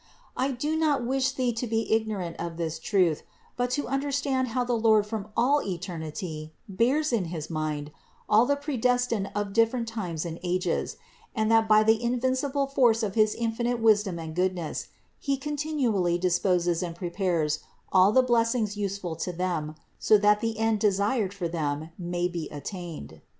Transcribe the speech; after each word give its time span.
I 0.35 0.49
do 0.51 0.75
not 0.75 1.05
wish 1.05 1.33
thee 1.33 1.53
to 1.53 1.67
be 1.67 1.93
ignorant 1.93 2.35
of 2.39 2.57
this 2.57 2.79
truth, 2.79 3.21
but 3.55 3.69
to 3.77 3.85
understand 3.87 4.47
how 4.47 4.63
the 4.63 4.73
Lord 4.75 5.05
from 5.05 5.27
all 5.37 5.61
eternity 5.61 6.55
bears 6.67 7.13
in 7.13 7.25
his 7.25 7.51
mind 7.51 7.91
all 8.27 8.47
the 8.47 8.55
predestined 8.55 9.27
of 9.35 9.53
310 9.53 9.53
CITY 9.53 9.53
OF 9.53 9.53
GOD 9.53 9.53
the 9.53 9.53
different 9.53 9.87
times 9.87 10.25
and 10.25 10.39
ages; 10.41 10.97
and 11.35 11.51
that 11.51 11.67
by 11.67 11.83
the 11.83 12.01
invincible 12.01 12.65
force 12.65 13.03
of 13.03 13.13
his 13.13 13.35
infinite 13.35 13.79
wisdom 13.79 14.17
and 14.17 14.33
goodness 14.33 14.87
He 15.19 15.37
continually 15.37 16.17
disposes 16.17 16.81
and 16.81 16.95
prepares 16.95 17.59
all 17.91 18.11
the 18.11 18.23
blessings 18.23 18.75
useful 18.75 19.15
to 19.17 19.31
them, 19.31 19.75
so 19.99 20.17
that 20.17 20.39
the 20.41 20.57
end 20.57 20.79
desired 20.79 21.31
for 21.31 21.47
them 21.47 21.91
may 21.99 22.27
be 22.27 22.49
attained. 22.49 23.21